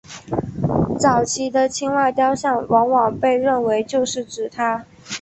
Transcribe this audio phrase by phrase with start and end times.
[0.99, 4.83] 早期的青蛙雕像往往被认为就是指她。